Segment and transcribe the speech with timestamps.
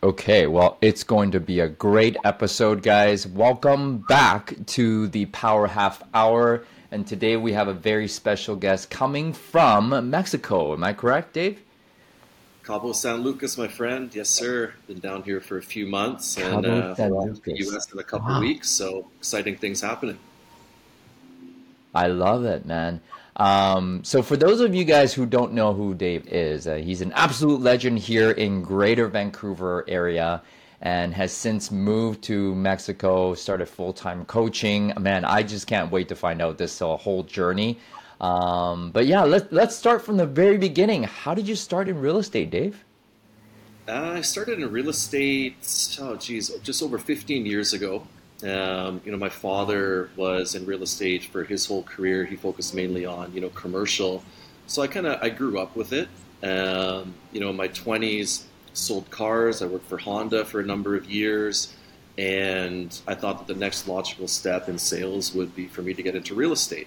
[0.00, 3.26] Okay, well, it's going to be a great episode, guys.
[3.26, 6.62] Welcome back to the Power Half Hour.
[6.92, 10.72] And today we have a very special guest coming from Mexico.
[10.72, 11.60] Am I correct, Dave?
[12.62, 14.14] Cabo San Lucas, my friend.
[14.14, 14.72] Yes, sir.
[14.86, 17.92] Been down here for a few months and uh, the U.S.
[17.92, 18.40] in a couple wow.
[18.40, 18.70] weeks.
[18.70, 20.20] So exciting things happening.
[21.92, 23.00] I love it, man.
[23.38, 27.00] Um, so, for those of you guys who don't know who Dave is, uh, he's
[27.00, 30.42] an absolute legend here in Greater Vancouver area,
[30.80, 33.34] and has since moved to Mexico.
[33.34, 34.92] Started full time coaching.
[34.98, 37.78] Man, I just can't wait to find out this uh, whole journey.
[38.20, 41.04] Um, but yeah, let's let's start from the very beginning.
[41.04, 42.84] How did you start in real estate, Dave?
[43.88, 45.56] Uh, I started in real estate.
[46.00, 48.06] Oh, geez, just over 15 years ago.
[48.44, 52.24] Um, you know, my father was in real estate for his whole career.
[52.24, 54.22] He focused mainly on you know commercial,
[54.66, 56.08] so I kind of I grew up with it.
[56.42, 59.60] Um, you know, in my twenties, sold cars.
[59.60, 61.74] I worked for Honda for a number of years,
[62.16, 66.02] and I thought that the next logical step in sales would be for me to
[66.02, 66.86] get into real estate.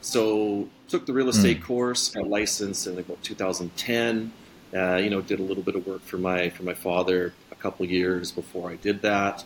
[0.00, 1.64] So took the real estate mm.
[1.64, 4.32] course, got licensed in about 2010.
[4.72, 7.54] Uh, you know, did a little bit of work for my for my father a
[7.54, 9.44] couple years before I did that.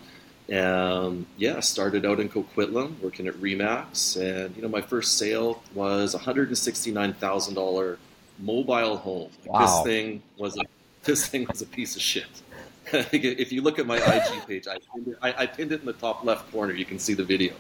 [0.53, 5.19] Um, yeah, I started out in Coquitlam working at Remax, and you know my first
[5.19, 7.99] sale was a hundred and sixty nine thousand dollar
[8.39, 9.31] mobile home.
[9.45, 9.61] Wow.
[9.61, 10.63] This thing was a
[11.05, 12.25] this thing was a piece of shit.
[12.93, 15.87] if you look at my IG page, I pinned, it, I, I pinned, it, in
[15.87, 16.73] the top left corner.
[16.73, 17.53] You can see the video.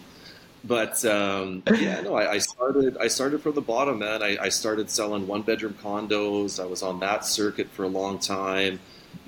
[0.69, 2.99] But um, yeah, no, I, I, started.
[2.99, 4.23] I started from the bottom, man.
[4.23, 6.63] I, I started selling one bedroom condos.
[6.63, 8.79] I was on that circuit for a long time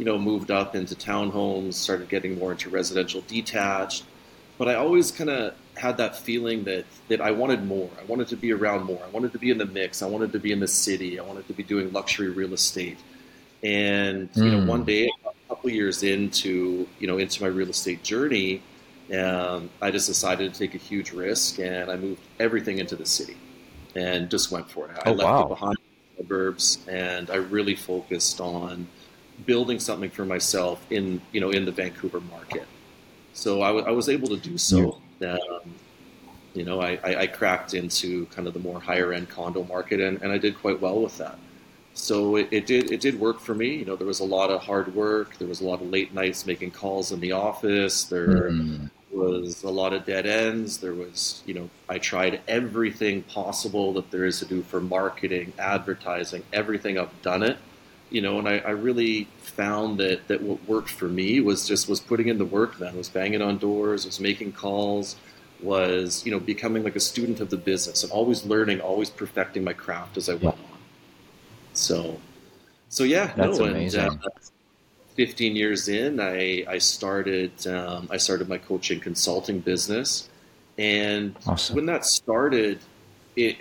[0.00, 4.04] you know, moved up into townhomes, started getting more into residential detached.
[4.56, 7.90] But I always kind of had that feeling that that I wanted more.
[8.00, 9.00] I wanted to be around more.
[9.04, 10.02] I wanted to be in the mix.
[10.02, 11.20] I wanted to be in the city.
[11.20, 12.98] I wanted to be doing luxury real estate.
[13.62, 14.44] And mm.
[14.44, 14.86] you know, one hmm.
[14.86, 18.62] day, a couple years into you know into my real estate journey,
[19.12, 23.06] um, I just decided to take a huge risk, and I moved everything into the
[23.06, 23.36] city,
[23.96, 24.96] and just went for it.
[25.04, 25.42] I oh, left wow.
[25.42, 28.86] it behind the suburbs, and I really focused on
[29.46, 32.66] building something for myself in you know in the Vancouver market.
[33.32, 35.00] So I, w- I was able to do so.
[35.22, 35.74] Um,
[36.52, 40.00] you know, I, I, I, cracked into kind of the more higher end condo market,
[40.00, 41.38] and, and I did quite well with that.
[41.94, 43.76] So it, it, did it did work for me.
[43.76, 45.36] You know, there was a lot of hard work.
[45.38, 48.04] There was a lot of late nights making calls in the office.
[48.04, 48.90] There mm.
[49.20, 50.78] Was a lot of dead ends.
[50.78, 55.52] There was, you know, I tried everything possible that there is to do for marketing,
[55.58, 56.98] advertising, everything.
[56.98, 57.58] I've done it
[58.10, 61.88] you know, and I, I, really found that, that what worked for me was just
[61.88, 65.16] was putting in the work then, was banging on doors, was making calls,
[65.62, 69.62] was, you know, becoming like a student of the business and always learning, always perfecting
[69.62, 70.78] my craft as I went on.
[71.72, 72.18] So,
[72.88, 74.00] so yeah, That's no, amazing.
[74.00, 74.28] And, uh,
[75.20, 80.30] 15 years in, I, I started, um, I started my coaching consulting business.
[80.78, 81.76] And awesome.
[81.76, 82.78] when that started,
[83.36, 83.58] it,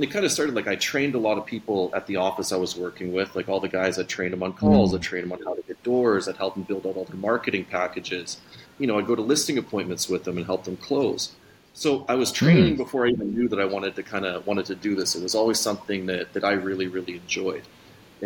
[0.00, 2.56] it kind of started like I trained a lot of people at the office I
[2.56, 4.00] was working with, like all the guys.
[4.00, 4.92] I trained them on calls.
[4.92, 4.96] Mm.
[4.96, 6.26] I trained them on how to get doors.
[6.26, 8.40] I'd help them build out all their marketing packages.
[8.80, 11.36] You know, I'd go to listing appointments with them and help them close.
[11.72, 12.78] So I was training mm.
[12.78, 15.14] before I even knew that I wanted to kind of wanted to do this.
[15.14, 17.62] It was always something that that I really really enjoyed.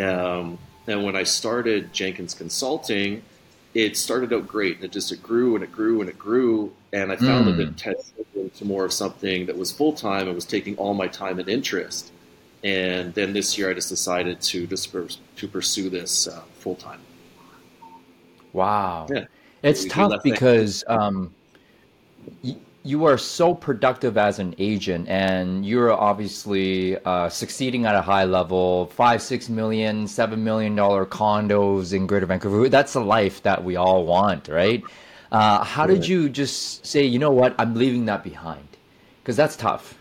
[0.00, 0.58] Um,
[0.90, 3.22] and when I started Jenkins Consulting,
[3.74, 4.76] it started out great.
[4.76, 7.56] And it just it grew and it grew and it grew, and I found mm.
[7.56, 7.96] that it turned
[8.34, 11.48] into more of something that was full time and was taking all my time and
[11.48, 12.12] interest.
[12.64, 14.92] And then this year, I just decided to just
[15.36, 17.00] to pursue this uh, full time.
[18.52, 19.26] Wow, yeah.
[19.62, 21.32] it's tough because um,
[22.42, 28.00] y- you are so productive as an agent, and you're obviously uh, succeeding at a
[28.00, 28.86] high level.
[28.86, 32.68] Five, six million, seven million dollar condos in Greater Vancouver.
[32.68, 34.82] That's the life that we all want, right?
[35.30, 38.66] Uh, how did you just say, you know what, I'm leaving that behind?
[39.22, 39.96] Because that's tough.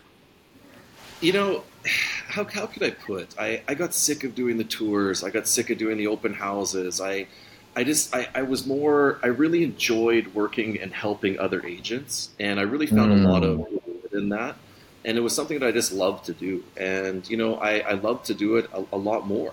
[1.20, 3.38] You know, how, how could I put?
[3.38, 5.22] I, I got sick of doing the tours.
[5.22, 7.00] I got sick of doing the open houses.
[7.00, 7.26] I,
[7.76, 12.30] I just, I, I was more, I really enjoyed working and helping other agents.
[12.38, 13.24] And I really found mm.
[13.24, 14.12] a lot of mm.
[14.12, 14.56] in that.
[15.04, 16.62] And it was something that I just loved to do.
[16.76, 19.52] And, you know, I, I love to do it a, a lot more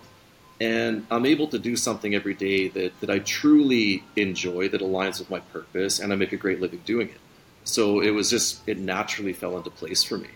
[0.60, 5.20] and I'm able to do something every day that, that I truly enjoy, that aligns
[5.20, 7.18] with my purpose, and I make a great living doing it.
[7.63, 10.30] So it was just, it naturally fell into place for me.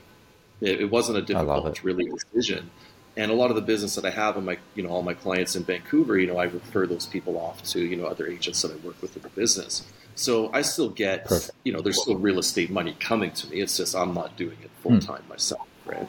[0.59, 2.69] It, it wasn't a difficult, really decision.
[3.17, 5.13] And a lot of the business that I have and my, you know, all my
[5.13, 8.61] clients in Vancouver, you know, I refer those people off to, you know, other agents
[8.61, 9.85] that I work with in the business.
[10.15, 11.57] So I still get, Perfect.
[11.63, 13.61] you know, there's still real estate money coming to me.
[13.61, 15.29] It's just I'm not doing it full time mm.
[15.29, 16.07] myself, right?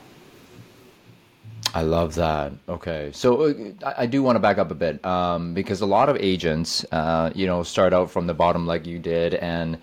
[1.74, 2.52] I love that.
[2.68, 3.44] Okay, so
[3.82, 6.84] uh, I do want to back up a bit um, because a lot of agents,
[6.92, 9.78] uh, you know, start out from the bottom like you did and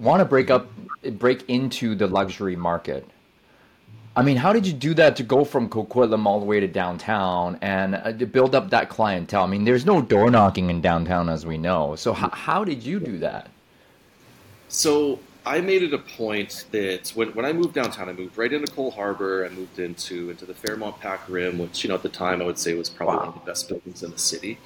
[0.00, 0.68] want to break up,
[1.12, 3.06] break into the luxury market.
[4.16, 6.66] I mean, how did you do that to go from Coquitlam all the way to
[6.66, 9.44] downtown and uh, to build up that clientele?
[9.44, 11.94] I mean, there's no door knocking in downtown, as we know.
[11.94, 13.48] So, h- how did you do that?
[14.68, 18.52] So, I made it a point that when, when I moved downtown, I moved right
[18.52, 19.46] into Coal Harbour.
[19.46, 22.44] I moved into into the Fairmont Pac Rim, which you know at the time I
[22.44, 23.26] would say was probably wow.
[23.26, 24.58] one of the best buildings in the city.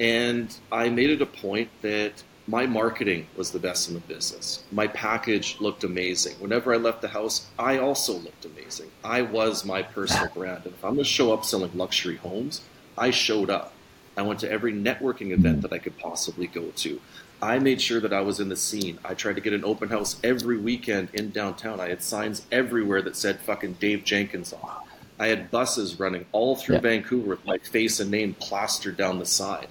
[0.00, 4.64] And I made it a point that my marketing was the best in the business.
[4.72, 6.34] My package looked amazing.
[6.40, 8.90] Whenever I left the house, I also looked amazing.
[9.04, 10.64] I was my personal brand.
[10.64, 12.62] And if I'm going to show up selling luxury homes,
[12.96, 13.74] I showed up.
[14.16, 17.00] I went to every networking event that I could possibly go to.
[17.42, 18.98] I made sure that I was in the scene.
[19.04, 21.80] I tried to get an open house every weekend in downtown.
[21.80, 24.82] I had signs everywhere that said fucking Dave Jenkins on.
[25.20, 26.80] I had buses running all through yeah.
[26.80, 29.68] Vancouver with my face and name plastered down the side.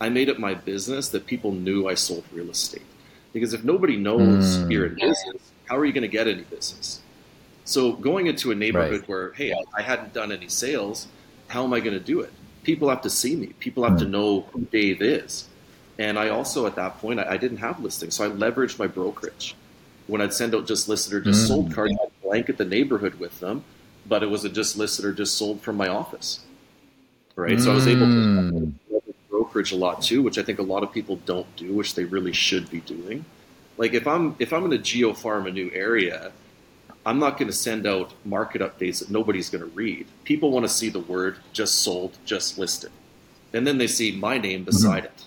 [0.00, 2.82] I made it my business that people knew I sold real estate.
[3.32, 4.70] Because if nobody knows mm.
[4.70, 7.00] you're in business, how are you going to get any business?
[7.64, 9.08] So going into a neighborhood right.
[9.08, 11.06] where, hey, I hadn't done any sales,
[11.48, 12.32] how am I going to do it?
[12.64, 13.48] People have to see me.
[13.60, 14.00] People have mm.
[14.00, 15.48] to know who Dave is.
[15.98, 18.14] And I also, at that point, I, I, didn't have listings.
[18.14, 19.54] So I leveraged my brokerage.
[20.06, 21.48] When I'd send out just listed or just mm.
[21.48, 23.64] sold cards, I'd blanket the neighborhood with them,
[24.06, 26.40] but it was a just listed or just sold from my office.
[27.36, 27.60] Right.
[27.60, 28.72] So I was able to mm.
[29.50, 32.04] Brokerage a lot too, which I think a lot of people don't do, which they
[32.04, 33.24] really should be doing.
[33.76, 36.32] Like if I'm if I'm going to geo farm a new area,
[37.04, 40.06] I'm not going to send out market updates that nobody's going to read.
[40.24, 42.90] People want to see the word just sold, just listed.
[43.52, 45.14] And then they see my name beside mm-hmm.
[45.14, 45.26] it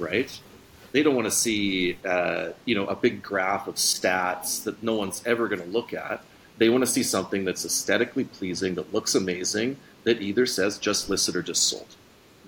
[0.00, 0.40] right?
[0.92, 4.94] They don't want to see, uh, you know, a big graph of stats that no
[4.94, 6.22] one's ever going to look at.
[6.56, 11.10] They want to see something that's aesthetically pleasing, that looks amazing, that either says just
[11.10, 11.96] listed or just sold.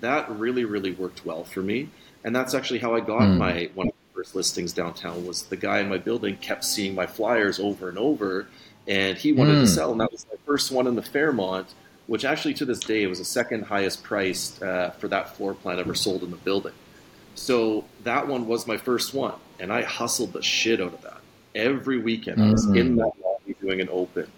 [0.01, 1.89] That really, really worked well for me,
[2.23, 3.37] and that's actually how I got mm.
[3.37, 5.25] my one of the first listings downtown.
[5.25, 8.47] Was the guy in my building kept seeing my flyers over and over,
[8.87, 9.61] and he wanted mm.
[9.63, 9.75] to hmm.
[9.75, 11.73] sell, and that was my first one in the Fairmont
[12.11, 15.79] which actually to this day was the second highest priced uh, for that floor plan
[15.79, 16.73] ever sold in the building.
[17.35, 21.21] So that one was my first one, and I hustled the shit out of that.
[21.55, 22.49] Every weekend mm-hmm.
[22.49, 22.95] I was in mm-hmm.
[22.97, 24.29] that lobby doing an open.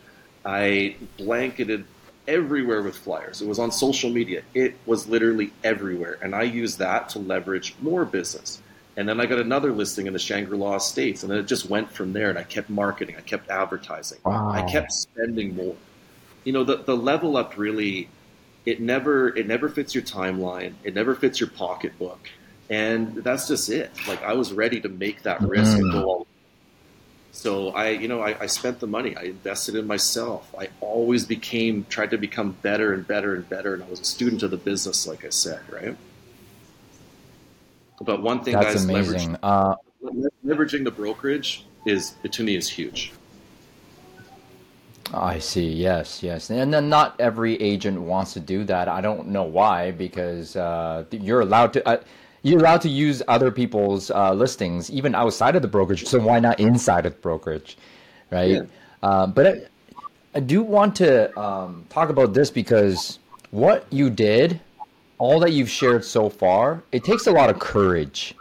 [0.45, 1.85] I blanketed
[2.27, 3.41] everywhere with flyers.
[3.41, 4.43] It was on social media.
[4.53, 8.61] It was literally everywhere, and I used that to leverage more business.
[8.95, 11.91] And then I got another listing in the Shangri-La Estates, and then it just went
[11.91, 12.29] from there.
[12.29, 14.49] And I kept marketing, I kept advertising, wow.
[14.51, 15.75] I kept spending more.
[16.43, 18.09] You know, the the level up really,
[18.65, 20.73] it never it never fits your timeline.
[20.83, 22.29] It never fits your pocketbook
[22.69, 23.91] and that's just it.
[24.07, 26.05] Like I was ready to make that risk and go mm.
[26.05, 26.27] all.
[27.33, 29.17] So I, you know, I, I, spent the money.
[29.17, 30.53] I invested in myself.
[30.57, 33.73] I always became, tried to become better and better and better.
[33.73, 35.97] And I was a student of the business, like I said, right?
[37.99, 39.31] But one thing, That's guys, amazing.
[39.31, 39.75] Leveraging, uh,
[40.45, 43.11] leveraging the brokerage is to me is huge.
[45.11, 45.69] I see.
[45.69, 48.87] Yes, yes, and then not every agent wants to do that.
[48.87, 51.87] I don't know why, because uh, you're allowed to.
[51.87, 51.97] Uh,
[52.43, 56.05] you're allowed to use other people's uh, listings even outside of the brokerage.
[56.05, 57.77] So why not inside of the brokerage,
[58.29, 58.51] right?
[58.51, 58.63] Yeah.
[59.01, 59.61] Uh, but I,
[60.35, 63.19] I, do want to um, talk about this because
[63.51, 64.59] what you did,
[65.17, 68.35] all that you've shared so far, it takes a lot of courage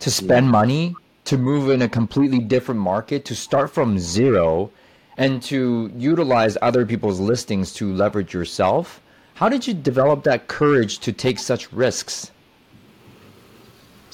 [0.00, 0.52] to spend yeah.
[0.52, 4.70] money to move in a completely different market to start from zero
[5.16, 9.00] and to utilize other people's listings to leverage yourself.
[9.34, 12.30] How did you develop that courage to take such risks?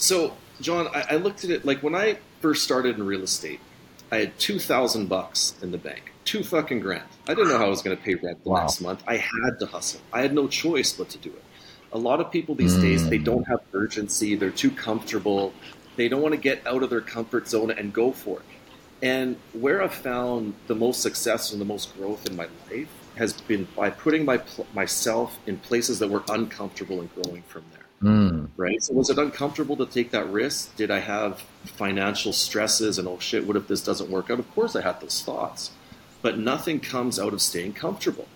[0.00, 3.61] So, John, I, I looked at it like when I first started in real estate,
[4.11, 7.04] I had two thousand bucks in the bank, two fucking grand.
[7.28, 8.61] I didn't know how I was going to pay rent the wow.
[8.62, 9.04] next month.
[9.07, 10.00] I had to hustle.
[10.12, 11.45] I had no choice but to do it.
[11.92, 12.83] A lot of people these mm.
[12.83, 14.35] days they don't have urgency.
[14.37, 15.52] They're too comfortable.
[15.97, 18.47] They don't want to get out of their comfort zone and go for it.
[19.02, 23.35] And where I've found the most success and the most growth in my life has
[23.35, 24.40] been by putting my
[24.73, 27.79] myself in places that were uncomfortable and growing from there.
[28.02, 28.49] Mm.
[28.57, 28.83] Right.
[28.83, 30.75] So was it uncomfortable to take that risk?
[30.76, 34.38] Did I have financial stresses and oh shit, what if this doesn't work out?
[34.38, 35.71] Of course I had those thoughts.
[36.23, 38.26] But nothing comes out of staying comfortable.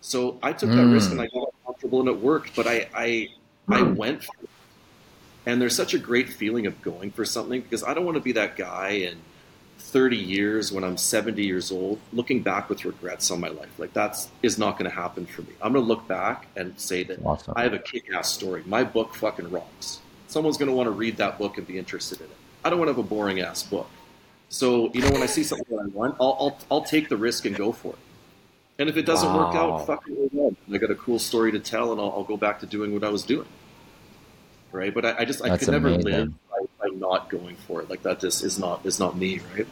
[0.00, 0.76] So I took mm.
[0.76, 3.28] that risk and I got comfortable and it worked, but I I,
[3.68, 3.94] I hmm.
[3.94, 4.50] went for it.
[5.46, 8.22] And there's such a great feeling of going for something because I don't want to
[8.22, 9.20] be that guy and
[9.84, 13.78] 30 years when I'm 70 years old, looking back with regrets on my life.
[13.78, 15.52] Like that's is not going to happen for me.
[15.62, 17.54] I'm going to look back and say that awesome.
[17.54, 18.62] I have a kick-ass story.
[18.66, 20.00] My book fucking rocks.
[20.26, 22.36] Someone's going to want to read that book and be interested in it.
[22.64, 23.88] I don't want to have a boring ass book.
[24.48, 27.16] So you know, when I see something that I want, I'll, I'll I'll take the
[27.16, 27.98] risk and go for it.
[28.78, 29.46] And if it doesn't wow.
[29.46, 30.56] work out, fuck it.
[30.72, 33.04] I got a cool story to tell, and I'll, I'll, go back to doing what
[33.04, 33.46] I was doing.
[34.72, 36.32] Right, but I, I just I That's could never live
[36.98, 37.90] not going for it.
[37.90, 39.66] Like that just is not is not me, right?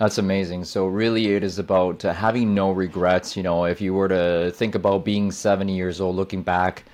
[0.00, 0.64] That's amazing.
[0.64, 3.36] So really, it is about uh, having no regrets.
[3.36, 6.84] You know, if you were to think about being 70 years old, looking back,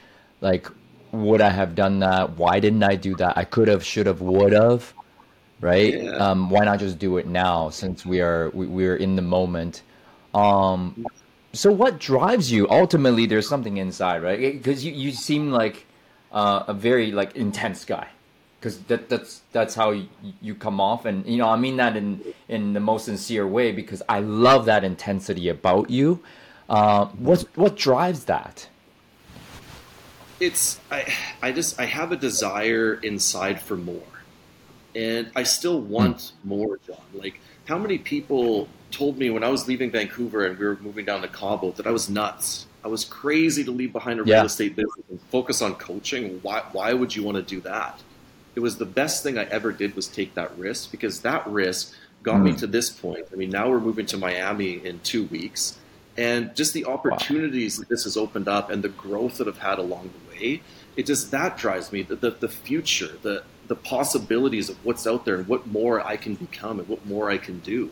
[0.41, 0.67] like,
[1.13, 2.37] would I have done that?
[2.37, 3.39] Why didn't I do that?
[3.39, 4.93] I could have, should have, would have.
[5.61, 6.03] Right?
[6.03, 6.17] Yeah.
[6.17, 9.83] Um, why not just do it now since we are we, we're in the moment?
[10.35, 11.07] Um,
[11.53, 12.69] so what drives you?
[12.69, 14.41] Ultimately, there's something inside, right?
[14.41, 15.87] Because you, you seem like
[16.33, 18.09] uh, a very like intense guy
[18.59, 20.09] because that, that's that's how you,
[20.41, 21.05] you, come off.
[21.05, 24.67] And you know i mean that in in the most sincere way because i love
[24.67, 26.23] that intensity about you.
[26.69, 28.69] Uh, what what drives that?
[30.41, 34.03] It's i i just i have a desire inside for more.
[34.95, 36.33] And i still want mm.
[36.45, 37.05] more john.
[37.15, 41.05] Like how many people told me when i was leaving vancouver and we were moving
[41.05, 42.67] down to cabo that i was nuts.
[42.85, 44.37] I was crazy to leave behind a yeah.
[44.37, 46.39] real estate business and focus on coaching.
[46.43, 48.01] Why why would you want to do that
[48.57, 51.95] it was the best thing I ever did was take that risk because that risk
[52.23, 52.45] got mm.
[52.45, 52.57] me hmm.
[52.57, 53.27] to this point.
[53.33, 55.79] I mean, now we're moving to Miami in two weeks,
[56.17, 57.83] and just the opportunities wow.
[57.83, 60.63] that this has opened up and the growth that I've had along the way,
[60.97, 62.03] it just that drives me.
[62.03, 66.17] The, the, the future, the the possibilities of what's out there and what more I
[66.17, 67.91] can become and what more I can do,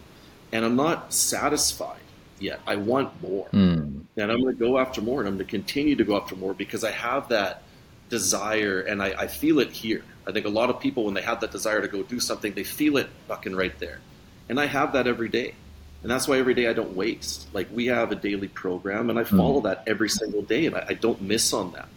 [0.50, 2.00] and I'm not satisfied
[2.40, 2.61] yet.
[2.66, 4.00] I want more, mm.
[4.16, 6.37] and I'm going to go after more, and I'm going to continue to go after
[6.37, 7.62] more because I have that
[8.09, 10.04] desire, and I, I feel it here.
[10.26, 12.52] I think a lot of people, when they have that desire to go do something,
[12.54, 14.00] they feel it fucking right there.
[14.49, 15.54] And I have that every day.
[16.02, 17.49] And that's why every day I don't waste.
[17.54, 19.38] Like we have a daily program and I hmm.
[19.38, 19.64] follow mm.
[19.64, 21.88] that every single day and I, I, don't miss on that.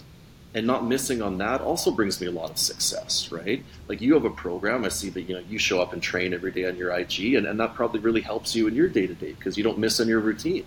[0.54, 3.66] And not missing on that also brings me a lot of success, right?
[3.90, 6.34] Like you have a program, I see that you know you show up and train
[6.34, 9.08] every day on your IG and, and that probably really helps you in your day
[9.08, 10.64] to day because you don't miss on your routine.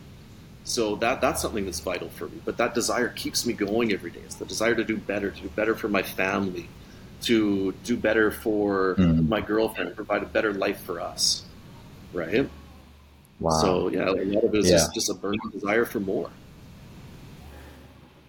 [0.65, 2.43] So that that's something that's vital for me.
[2.45, 4.21] But that desire keeps me going every day.
[4.21, 6.69] It's the desire to do better, to do better for my family,
[7.23, 9.29] to do better for mm.
[9.29, 11.45] my girlfriend, provide a better life for us.
[12.13, 12.49] Right?
[13.39, 13.51] Wow.
[13.51, 14.77] So yeah, a lot of it is yeah.
[14.77, 16.31] just, just a burning desire for more.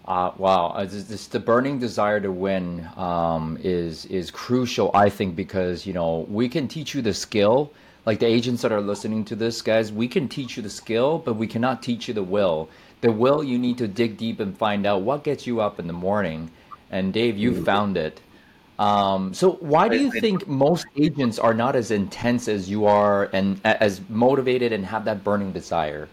[0.06, 5.36] Uh, wow, uh, this, the burning desire to win um, is is crucial, I think,
[5.36, 7.72] because you know we can teach you the skill,
[8.06, 11.20] like the agents that are listening to this, guys, we can teach you the skill,
[11.20, 12.68] but we cannot teach you the will.
[13.02, 15.88] The will, you need to dig deep and find out what gets you up in
[15.88, 16.50] the morning.
[16.90, 17.64] And Dave, you mm-hmm.
[17.64, 18.20] found it.
[18.80, 23.30] Um, so why do you think most agents are not as intense as you are
[23.32, 26.10] and as motivated and have that burning desire?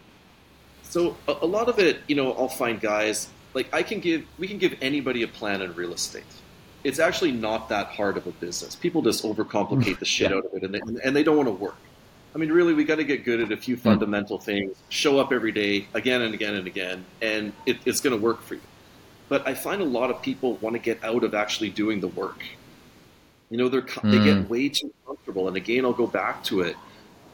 [0.83, 4.49] So a, lot of it, you know, I'll find guys like I can give, we
[4.49, 6.25] can give anybody a plan in real estate
[6.85, 8.77] it's actually not that hard of a business.
[8.77, 10.37] People just overcomplicate the shit yeah.
[10.37, 11.77] out of it, and they, and they don't want to work.
[12.35, 13.83] I mean, really, we got to get good at a few hmm.
[13.83, 14.77] fundamental things.
[14.89, 18.43] Show up every day, again and again and again, and it, it's going to work
[18.43, 18.61] for you.
[19.29, 22.09] But I find a lot of people want to get out of actually doing the
[22.09, 22.45] work.
[23.51, 24.11] You know, they're mm.
[24.11, 24.49] they get hmm.
[24.49, 25.49] way too comfortable.
[25.49, 26.77] And again, I'll go back to it.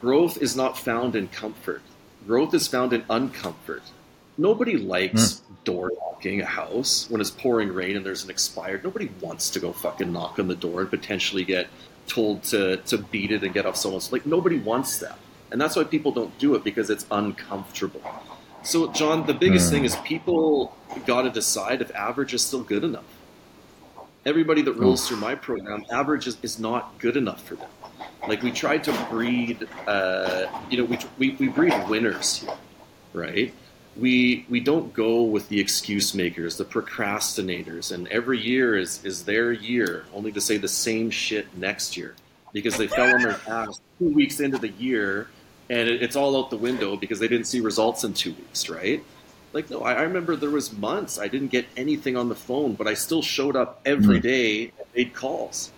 [0.01, 1.81] Growth is not found in comfort.
[2.27, 3.81] Growth is found in uncomfort.
[4.37, 5.63] Nobody likes mm.
[5.63, 8.83] door knocking a house when it's pouring rain and there's an expired.
[8.83, 11.67] Nobody wants to go fucking knock on the door and potentially get
[12.07, 15.17] told to, to beat it and get off someone's like nobody wants that.
[15.51, 18.01] And that's why people don't do it because it's uncomfortable.
[18.65, 19.71] So John, the biggest mm.
[19.71, 23.05] thing is people gotta decide if average is still good enough.
[24.25, 25.07] Everybody that rolls Oof.
[25.07, 27.69] through my program, average is, is not good enough for them.
[28.27, 32.57] Like we tried to breed, uh, you know, we, we, we breed winners here,
[33.13, 33.53] right?
[33.97, 39.23] we we don't go with the excuse makers, the procrastinators, and every year is is
[39.23, 42.15] their year, only to say the same shit next year
[42.51, 45.29] because they fell on their ass two weeks into the year,
[45.69, 48.69] and it, it's all out the window because they didn't see results in two weeks,
[48.69, 49.03] right?
[49.53, 52.73] Like no, I, I, remember there was months I didn't get anything on the phone,
[52.73, 54.23] but I still showed up every hmm.
[54.23, 55.71] day and made calls.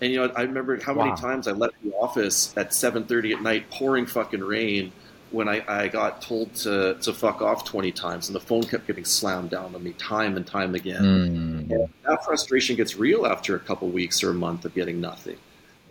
[0.00, 1.16] And you know, I remember how many wow.
[1.16, 4.92] times I left the office at seven thirty at night, pouring fucking rain
[5.30, 8.86] when I, I got told to, to fuck off 20 times and the phone kept
[8.86, 11.02] getting slammed down on me time and time again.
[11.02, 11.70] Mm.
[11.70, 15.36] And that frustration gets real after a couple weeks or a month of getting nothing.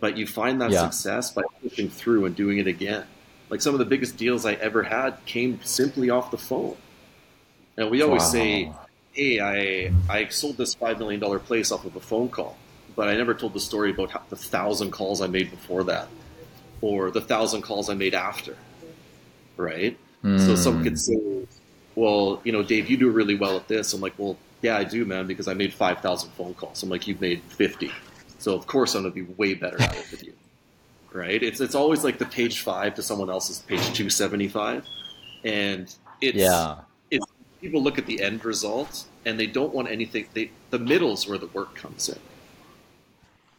[0.00, 0.88] But you find that yeah.
[0.88, 3.04] success by pushing through and doing it again.
[3.50, 6.76] Like some of the biggest deals I ever had came simply off the phone.
[7.76, 8.28] And we always wow.
[8.28, 8.72] say,
[9.12, 12.56] hey, I, I sold this $5 million place off of a phone call.
[12.96, 16.08] But I never told the story about the thousand calls I made before that
[16.80, 18.56] or the thousand calls I made after
[19.58, 19.98] right?
[20.24, 20.40] Mm.
[20.46, 21.18] So some could say,
[21.94, 23.92] well, you know, Dave, you do really well at this.
[23.92, 26.82] I'm like, well, yeah, I do, man, because I made 5,000 phone calls.
[26.82, 27.92] I'm like, you've made 50.
[28.38, 30.32] So of course I'm going to be way better at it than you.
[31.12, 31.42] Right?
[31.42, 34.84] It's, it's always like the page five to someone else's page 275.
[35.44, 36.76] and it's yeah.
[37.10, 37.26] It's
[37.60, 40.26] people look at the end result and they don't want anything.
[40.34, 42.18] They the middle's where the work comes in.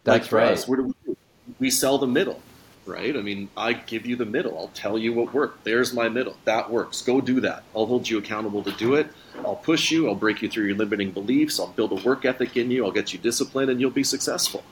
[0.03, 0.51] That's like right.
[0.53, 1.15] Us, where do we,
[1.59, 2.41] we sell the middle,
[2.85, 3.15] right?
[3.15, 4.57] I mean, I give you the middle.
[4.57, 5.63] I'll tell you what worked.
[5.63, 6.37] There's my middle.
[6.45, 7.01] That works.
[7.01, 7.63] Go do that.
[7.75, 9.07] I'll hold you accountable to do it.
[9.43, 10.07] I'll push you.
[10.07, 11.59] I'll break you through your limiting beliefs.
[11.59, 12.85] I'll build a work ethic in you.
[12.85, 14.63] I'll get you disciplined, and you'll be successful,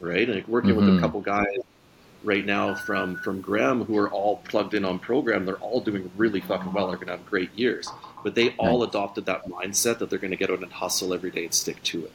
[0.00, 0.28] right?
[0.28, 0.78] And working mm-hmm.
[0.78, 1.00] with a mm-hmm.
[1.00, 1.58] couple guys
[2.24, 5.44] right now from from Graham who are all plugged in on program.
[5.44, 6.88] They're all doing really fucking well.
[6.88, 7.88] They're going to have great years.
[8.24, 11.30] But they all adopted that mindset that they're going to get out and hustle every
[11.30, 12.12] day and stick to it.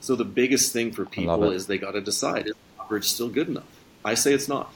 [0.00, 3.48] So the biggest thing for people is they got to decide: is average still good
[3.48, 3.64] enough?
[4.04, 4.72] I say it's not.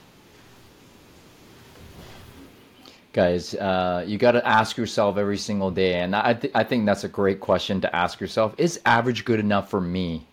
[3.15, 6.85] Guys, uh, you got to ask yourself every single day, and I, th- I think
[6.85, 10.27] that's a great question to ask yourself: Is average good enough for me?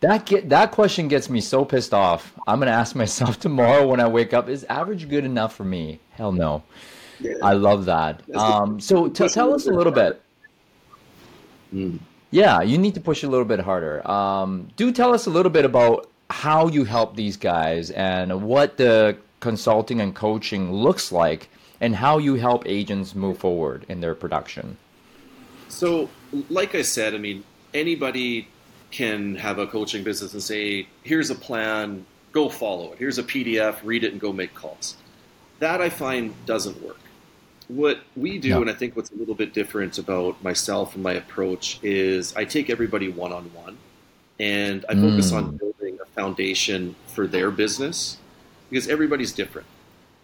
[0.00, 2.32] That get that question gets me so pissed off.
[2.46, 6.00] I'm gonna ask myself tomorrow when I wake up: Is average good enough for me?
[6.10, 6.62] Hell no.
[7.20, 7.34] Yeah.
[7.42, 8.22] I love that.
[8.34, 10.22] Um, so t- tell us a little bit.
[11.74, 11.98] Mm.
[12.30, 14.08] Yeah, you need to push a little bit harder.
[14.08, 18.76] Um, do tell us a little bit about how you help these guys and what
[18.76, 21.48] the consulting and coaching looks like,
[21.80, 24.76] and how you help agents move forward in their production.
[25.68, 26.08] So,
[26.50, 27.42] like I said, I mean,
[27.74, 28.48] anybody
[28.90, 32.98] can have a coaching business and say, here's a plan, go follow it.
[32.98, 34.96] Here's a PDF, read it, and go make calls.
[35.58, 37.00] That I find doesn't work.
[37.68, 38.60] What we do, no.
[38.62, 42.44] and I think what's a little bit different about myself and my approach, is I
[42.44, 43.76] take everybody one on one
[44.38, 45.36] and I focus mm.
[45.36, 48.18] on building a foundation for their business
[48.70, 49.66] because everybody's different.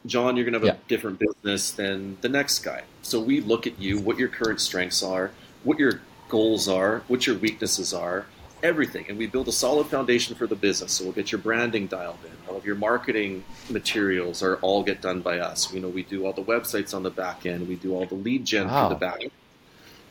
[0.07, 0.83] John, you're going to have yeah.
[0.85, 2.83] a different business than the next guy.
[3.03, 5.31] So we look at you, what your current strengths are,
[5.65, 8.27] what your goals are, what your weaknesses are,
[8.65, 9.05] everything.
[9.09, 10.93] And we build a solid foundation for the business.
[10.93, 12.33] So we'll get your branding dialed in.
[12.49, 15.73] All of your marketing materials are all get done by us.
[15.73, 17.69] You know, we do all the websites on the back end.
[17.69, 18.89] We do all the lead gen wow.
[18.89, 19.31] the back end.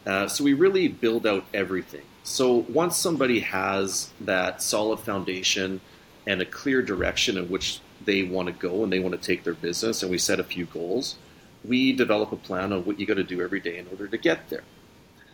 [0.05, 2.03] Uh, so we really build out everything.
[2.23, 5.81] So once somebody has that solid foundation
[6.27, 9.43] and a clear direction in which they want to go and they want to take
[9.43, 11.15] their business, and we set a few goals,
[11.65, 14.17] we develop a plan on what you got to do every day in order to
[14.17, 14.63] get there.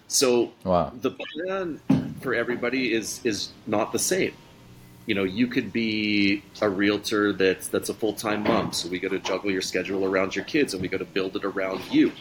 [0.09, 0.91] So wow.
[1.01, 1.79] the plan
[2.19, 4.33] for everybody is is not the same.
[5.05, 8.99] You know, you could be a realtor that's that's a full time mom, so we
[8.99, 11.81] got to juggle your schedule around your kids, and we got to build it around
[11.91, 12.11] you.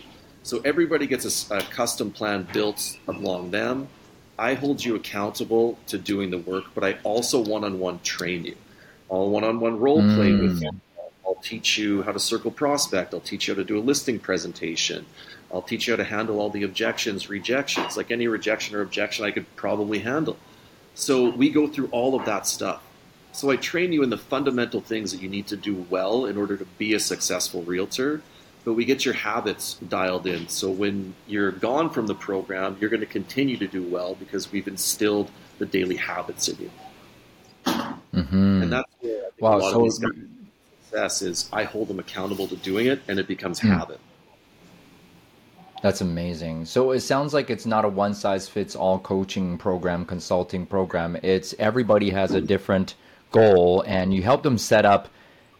[0.43, 3.89] So everybody gets a, a custom plan built along them.
[4.39, 8.45] I hold you accountable to doing the work, but I also one on one train
[8.45, 8.57] you.
[9.11, 10.43] I'll one on one role play mm.
[10.43, 10.71] with you.
[11.27, 13.13] I'll teach you how to circle prospect.
[13.15, 15.07] I'll teach you how to do a listing presentation.
[15.53, 17.97] I'll teach you how to handle all the objections, rejections.
[17.97, 20.37] Like any rejection or objection, I could probably handle.
[20.95, 22.83] So we go through all of that stuff.
[23.33, 26.37] So I train you in the fundamental things that you need to do well in
[26.37, 28.21] order to be a successful realtor.
[28.65, 30.49] But we get your habits dialed in.
[30.49, 34.53] So when you're gone from the program, you're going to continue to do well because
[34.53, 36.71] we've instilled the daily habits in you.
[37.65, 38.63] Mm-hmm.
[38.63, 41.49] And that's where wow, so success is.
[41.53, 43.69] I hold them accountable to doing it, and it becomes mm.
[43.69, 44.01] habit.
[45.83, 46.65] That's amazing.
[46.65, 51.17] So it sounds like it's not a one size fits all coaching program, consulting program.
[51.23, 52.95] It's everybody has a different
[53.31, 55.09] goal and you help them set up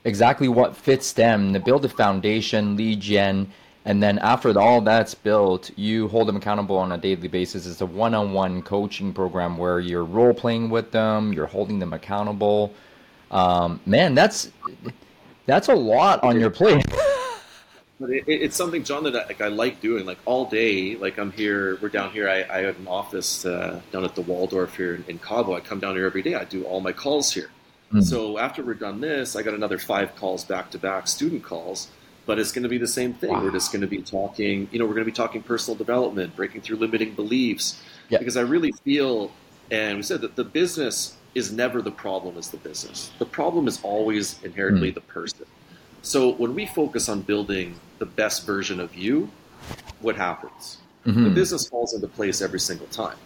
[0.05, 3.53] exactly what fits them to build a foundation, lead gen,
[3.85, 7.67] and then after all that's built, you hold them accountable on a daily basis.
[7.67, 11.79] It's a one on one coaching program where you're role playing with them, you're holding
[11.79, 12.75] them accountable.
[13.31, 14.51] Um, man, that's
[15.47, 16.85] that's a lot on your plate.
[18.01, 20.07] But it, it's something, John, that I, like I like doing.
[20.07, 22.29] Like all day, like I'm here, we're down here.
[22.29, 25.55] I, I have an office uh, down at the Waldorf here in, in, Cabo.
[25.55, 26.35] I come down here every day.
[26.35, 27.51] I do all my calls here.
[27.89, 28.01] Mm-hmm.
[28.03, 31.89] So after we're done this, I got another five calls back to back, student calls.
[32.27, 33.31] But it's going to be the same thing.
[33.31, 33.43] Wow.
[33.43, 34.69] We're just going to be talking.
[34.71, 37.83] You know, we're going to be talking personal development, breaking through limiting beliefs.
[38.11, 38.21] Yep.
[38.21, 39.33] Because I really feel,
[39.71, 42.37] and we said that the business is never the problem.
[42.37, 44.95] Is the business the problem is always inherently mm-hmm.
[44.95, 45.47] the person.
[46.03, 49.31] So when we focus on building the best version of you,
[50.01, 50.79] what happens?
[51.07, 51.25] Mm-hmm.
[51.25, 53.17] The business falls into place every single time,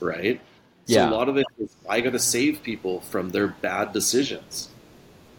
[0.00, 0.40] right?
[0.86, 4.68] So a lot of it is I got to save people from their bad decisions.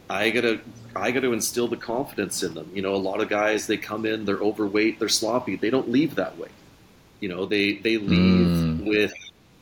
[0.09, 0.61] I gotta
[0.95, 2.69] I gotta instill the confidence in them.
[2.73, 5.55] You know, a lot of guys they come in, they're overweight, they're sloppy.
[5.55, 6.49] They don't leave that way.
[7.19, 8.85] You know, they they leave mm.
[8.85, 9.13] with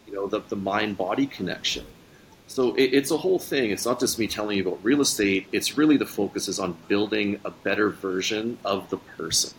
[0.08, 1.86] you know the the mind body connection.
[2.52, 3.72] So it, it's a whole thing.
[3.72, 5.48] It's not just me telling you about real estate.
[5.54, 9.54] It's really the focus is on building a better version of the person.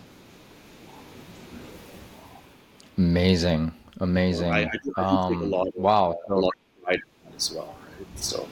[2.99, 4.53] Amazing, amazing.
[4.53, 7.01] I, I, um, of, wow, a lot of pride
[7.35, 7.75] as well.
[7.99, 8.07] Right?
[8.17, 8.47] So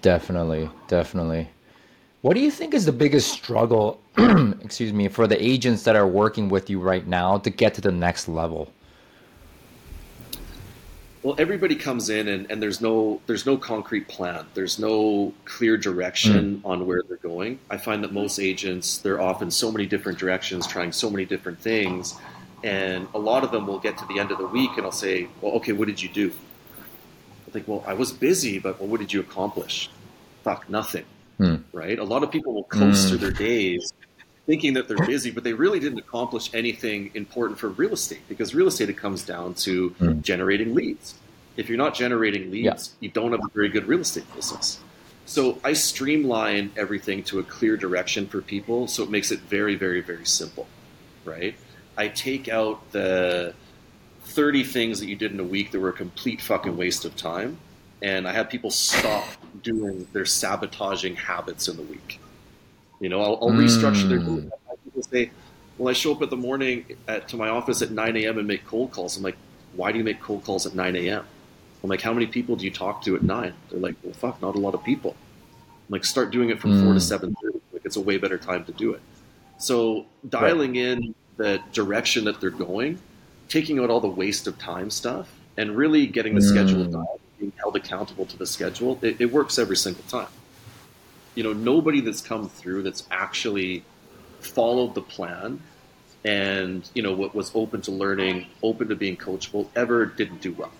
[0.00, 1.46] definitely, definitely.
[2.22, 4.00] What do you think is the biggest struggle,
[4.62, 7.82] excuse me, for the agents that are working with you right now to get to
[7.82, 8.72] the next level?
[11.24, 14.44] Well, everybody comes in and, and there's no there's no concrete plan.
[14.52, 16.68] There's no clear direction mm.
[16.68, 17.58] on where they're going.
[17.70, 21.24] I find that most agents they're off in so many different directions, trying so many
[21.24, 22.14] different things,
[22.62, 24.92] and a lot of them will get to the end of the week and I'll
[24.92, 26.30] say, "Well, okay, what did you do?"
[27.48, 29.88] I think, "Well, I was busy, but well, what did you accomplish?"
[30.42, 31.06] Fuck, nothing.
[31.40, 31.62] Mm.
[31.72, 31.98] Right?
[31.98, 33.08] A lot of people will coast mm.
[33.08, 33.94] through their days
[34.46, 38.54] thinking that they're busy, but they really didn't accomplish anything important for real estate because
[38.54, 40.22] real estate it comes down to mm.
[40.22, 41.14] generating leads.
[41.56, 43.06] If you're not generating leads, yeah.
[43.06, 44.80] you don't have a very good real estate business.
[45.26, 49.74] So I streamline everything to a clear direction for people, so it makes it very,
[49.74, 50.66] very, very simple,
[51.24, 51.54] right?
[51.96, 53.54] I take out the
[54.24, 57.16] 30 things that you did in a week that were a complete fucking waste of
[57.16, 57.56] time,
[58.02, 59.24] and I have people stop
[59.62, 62.20] doing their sabotaging habits in the week.
[63.00, 63.64] You know, I'll, I'll mm.
[63.64, 64.50] restructure their day.
[64.84, 65.30] People say,
[65.78, 68.38] "Well, I show up at the morning at, to my office at 9 a.m.
[68.38, 69.36] and make cold calls." I'm like,
[69.74, 71.24] "Why do you make cold calls at 9 a.m.?"
[71.84, 73.52] I'm like, "How many people do you talk to at nine?
[73.70, 75.14] They're like, "Well, fuck, not a lot of people."
[75.86, 76.82] I'm like, "Start doing it from mm.
[76.82, 77.02] four to mm.
[77.02, 77.60] seven thirty.
[77.72, 79.02] Like, it's a way better time to do it."
[79.58, 80.80] So dialing right.
[80.80, 82.98] in the direction that they're going,
[83.48, 86.48] taking out all the waste of time stuff, and really getting the mm.
[86.48, 87.06] schedule done,
[87.38, 90.28] being held accountable to the schedule, it, it works every single time
[91.34, 93.84] you know, nobody that's come through that's actually
[94.40, 95.60] followed the plan
[96.24, 100.52] and, you know, what was open to learning, open to being coachable, ever didn't do
[100.52, 100.72] well.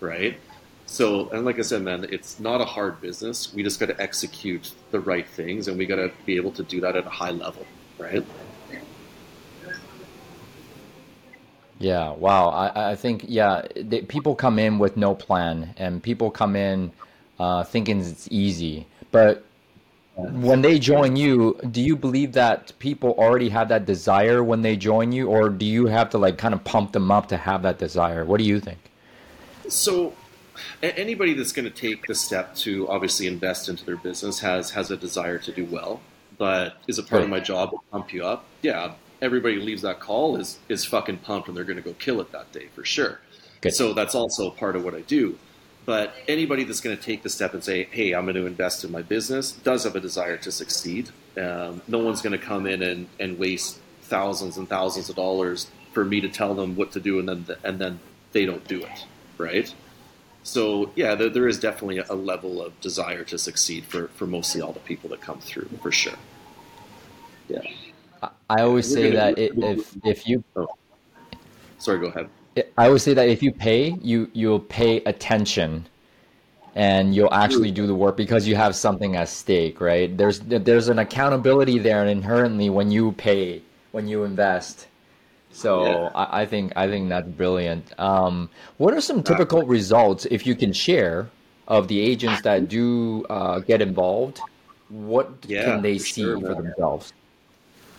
[0.00, 0.38] Right?
[0.86, 3.52] So, and like I said, man, it's not a hard business.
[3.54, 6.62] We just got to execute the right things and we got to be able to
[6.62, 7.66] do that at a high level.
[7.98, 8.24] Right?
[11.78, 12.48] Yeah, wow.
[12.50, 13.62] I, I think, yeah,
[14.08, 16.92] people come in with no plan and people come in
[17.40, 18.86] uh, thinking it's easy.
[19.10, 19.44] But
[20.14, 24.76] when they join you, do you believe that people already have that desire when they
[24.76, 27.62] join you, or do you have to like kind of pump them up to have
[27.62, 28.24] that desire?
[28.24, 28.78] What do you think?
[29.68, 30.12] So,
[30.82, 34.90] anybody that's going to take the step to obviously invest into their business has has
[34.90, 36.02] a desire to do well,
[36.36, 37.24] but is a part right.
[37.24, 38.44] of my job to pump you up?
[38.60, 42.20] Yeah, everybody leaves that call is is fucking pumped and they're going to go kill
[42.20, 43.20] it that day for sure.
[43.62, 43.72] Good.
[43.72, 45.38] So that's also part of what I do.
[45.84, 48.84] But anybody that's going to take the step and say, "Hey, I'm going to invest
[48.84, 51.10] in my business," does have a desire to succeed.
[51.36, 55.70] Um, no one's going to come in and, and waste thousands and thousands of dollars
[55.92, 57.98] for me to tell them what to do, and then and then
[58.32, 59.06] they don't do it,
[59.38, 59.74] right?
[60.44, 64.60] So yeah, there, there is definitely a level of desire to succeed for for mostly
[64.60, 66.14] all the people that come through, for sure.
[67.48, 67.62] Yeah,
[68.48, 70.68] I always say that it, if if you, oh.
[71.78, 72.28] sorry, go ahead.
[72.76, 75.86] I would say that if you pay, you you'll pay attention,
[76.74, 80.14] and you'll actually do the work because you have something at stake, right?
[80.16, 83.62] There's there's an accountability there and inherently when you pay,
[83.92, 84.88] when you invest.
[85.52, 86.10] So yeah.
[86.14, 87.92] I, I, think I think that's brilliant.
[88.00, 91.28] Um, what are some typical results, if you can share,
[91.68, 94.40] of the agents that do uh, get involved?
[94.88, 97.12] What yeah, can they see sure, for themselves?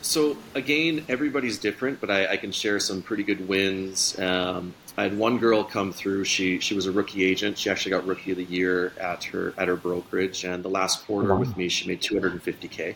[0.03, 4.19] So again, everybody's different, but I, I can share some pretty good wins.
[4.19, 6.25] Um, I had one girl come through.
[6.25, 7.57] She she was a rookie agent.
[7.57, 11.05] She actually got rookie of the year at her at her brokerage, and the last
[11.05, 11.39] quarter wow.
[11.39, 12.95] with me, she made 250k.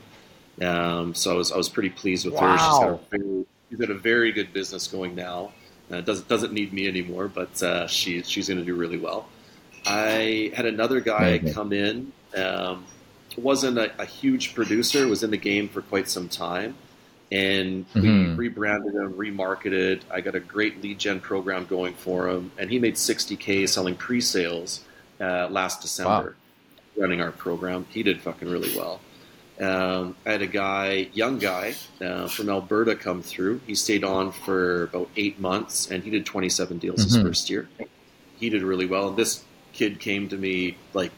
[0.62, 2.42] Um, so I was I was pretty pleased with wow.
[2.42, 2.58] her.
[2.58, 5.54] She's got, a very, she's got a very good business going now.
[5.90, 9.30] Uh, doesn't doesn't need me anymore, but uh, she she's going to do really well.
[9.86, 12.12] I had another guy come in.
[12.36, 12.84] Um,
[13.38, 15.08] wasn't a, a huge producer.
[15.08, 16.76] Was in the game for quite some time
[17.32, 18.02] and mm-hmm.
[18.02, 20.02] we rebranded him, remarketed.
[20.10, 23.96] I got a great lead gen program going for him, and he made 60k selling
[23.96, 24.84] pre-sales
[25.20, 26.36] uh, last December,
[26.98, 27.02] wow.
[27.04, 27.86] running our program.
[27.90, 29.02] He did fucking really well.
[29.60, 33.62] Um, I had a guy, young guy uh, from Alberta, come through.
[33.66, 37.16] He stayed on for about eight months, and he did 27 deals mm-hmm.
[37.16, 37.68] his first year.
[38.38, 39.10] He did really well.
[39.10, 41.12] And this kid came to me like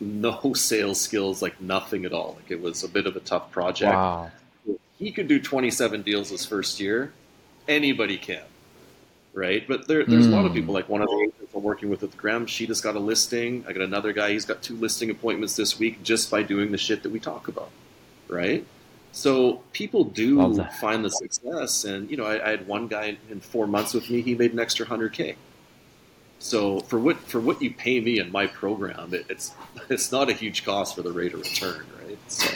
[0.00, 2.34] no sales skills, like nothing at all.
[2.36, 3.94] Like it was a bit of a tough project.
[3.94, 4.32] Wow
[5.00, 7.12] he could do 27 deals his first year.
[7.66, 8.42] Anybody can,
[9.32, 9.66] right?
[9.66, 10.32] But there, there's mm.
[10.32, 10.58] a lot of hmm.
[10.58, 10.74] people.
[10.74, 13.64] Like one of the agents I'm working with with Graham, she just got a listing.
[13.66, 14.32] I got another guy.
[14.32, 17.48] He's got two listing appointments this week just by doing the shit that we talk
[17.48, 17.70] about,
[18.28, 18.64] right?
[19.12, 23.40] So people do find the success, and you know, I, I, had one guy in
[23.40, 24.20] four months with me.
[24.20, 25.34] He made an extra hundred k.
[26.38, 29.52] So for what for what you pay me in my program, it, it's
[29.88, 32.18] it's not a huge cost for the rate of return, right?
[32.28, 32.50] So.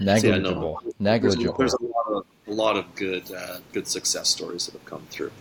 [0.00, 0.78] Negligible.
[0.82, 1.54] So, yeah, no, Negligible.
[1.58, 5.06] There's, a lot of a lot of good uh, good success stories that have come
[5.10, 5.32] through.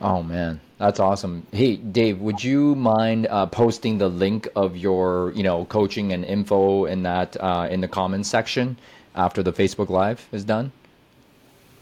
[0.00, 1.46] Oh man, that's awesome.
[1.52, 6.24] Hey, Dave, would you mind uh, posting the link of your, you know, coaching and
[6.24, 8.76] info in that uh, in the comments section
[9.14, 10.72] after the Facebook Live is done?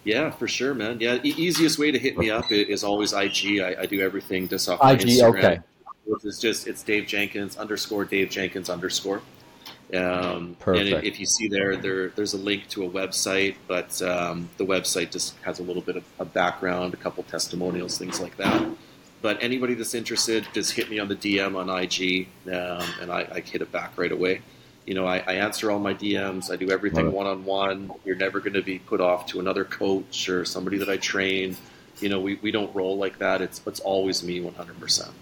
[0.05, 1.00] Yeah, for sure, man.
[1.00, 3.61] Yeah, the easiest way to hit me up is always IG.
[3.61, 5.38] I, I do everything just off IG, Instagram.
[5.38, 5.61] Okay.
[6.05, 9.22] Which is just it's Dave Jenkins underscore Dave Jenkins underscore.
[9.94, 10.92] Um, Perfect.
[10.92, 14.64] And if you see there, there there's a link to a website, but um, the
[14.64, 18.66] website just has a little bit of a background, a couple testimonials, things like that.
[19.22, 23.26] But anybody that's interested, just hit me on the DM on IG, um, and I,
[23.33, 24.42] I, hit it back right away.
[24.85, 26.50] You know, I, I answer all my DMs.
[26.50, 27.90] I do everything one on one.
[28.04, 31.57] You're never going to be put off to another coach or somebody that I train.
[32.00, 33.40] You know, we, we don't roll like that.
[33.40, 34.78] It's it's always me 100.
[34.78, 35.12] percent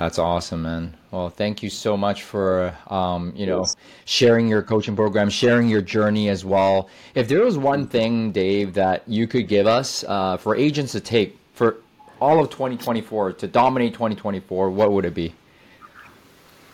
[0.00, 0.96] that's awesome, man.
[1.10, 3.76] Well, thank you so much for um, you know yes.
[4.06, 6.88] sharing your coaching program, sharing your journey as well.
[7.14, 11.00] If there was one thing, Dave, that you could give us uh, for agents to
[11.00, 11.76] take for
[12.18, 15.34] all of 2024 to dominate 2024, what would it be?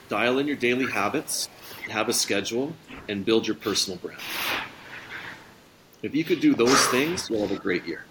[0.09, 1.49] Dial in your daily habits,
[1.91, 2.73] have a schedule,
[3.09, 4.21] and build your personal brand.
[6.05, 8.05] If you could do those things, you'll have a great year.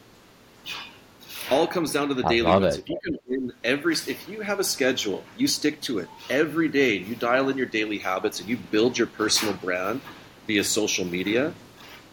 [1.52, 2.78] All comes down to the I daily ones.
[2.78, 6.68] If you can win every, if you have a schedule, you stick to it every
[6.68, 6.96] day.
[6.98, 10.02] You dial in your daily habits and you build your personal brand
[10.48, 11.54] via social media.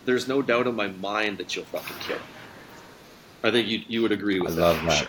[0.05, 2.19] There's no doubt in my mind that you'll fucking kill.
[3.43, 4.61] I think you you would agree with I that.
[4.61, 5.09] Love that.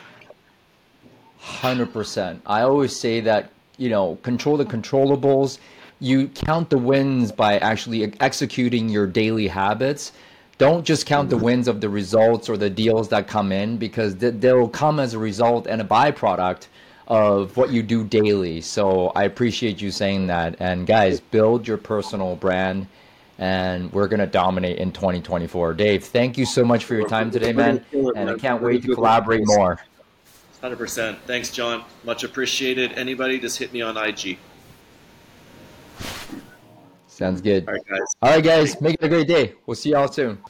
[1.40, 2.42] Hundred percent.
[2.46, 5.60] I always say that you know control the controllables.
[6.00, 10.12] You count the wins by actually executing your daily habits
[10.64, 14.16] don't just count the wins of the results or the deals that come in because
[14.16, 16.68] they'll come as a result and a byproduct
[17.10, 18.62] of what you do daily.
[18.62, 20.56] So I appreciate you saying that.
[20.62, 22.88] And guys, build your personal brand
[23.40, 25.74] and we're going to dominate in 2024.
[25.74, 27.84] Dave, thank you so much for your time today, man.
[27.92, 29.82] And I can't wait to collaborate more.
[30.62, 31.18] 100%.
[31.28, 31.84] Thanks, John.
[32.06, 32.94] Much appreciated.
[32.94, 34.38] Anybody, just hit me on IG.
[37.08, 37.68] Sounds good.
[37.68, 38.00] All right, guys.
[38.22, 38.80] All right, guys.
[38.80, 39.56] Make it a great day.
[39.66, 40.42] We'll see y'all soon.